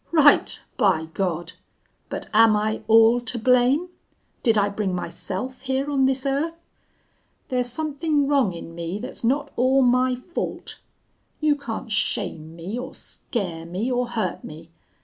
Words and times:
'Right, 0.11 0.63
by 0.77 1.09
God! 1.13 1.53
But 2.09 2.27
am 2.33 2.55
I 2.55 2.81
all 2.87 3.19
to 3.21 3.37
blame? 3.37 3.89
Did 4.41 4.57
I 4.57 4.67
bring 4.67 4.95
myself 4.95 5.61
here 5.61 5.91
on 5.91 6.05
this 6.07 6.25
earth!... 6.25 6.55
There's 7.49 7.71
something 7.71 8.27
wrong 8.27 8.51
in 8.51 8.73
me 8.73 8.97
that's 8.97 9.23
not 9.23 9.51
all 9.55 9.83
my 9.83 10.15
fault.... 10.15 10.79
You 11.39 11.55
can't 11.55 11.91
shame 11.91 12.55
me 12.55 12.79
or 12.79 12.95
scare 12.95 13.63
me 13.67 13.91
or 13.91 14.07
hurt 14.07 14.43
me. 14.43 14.71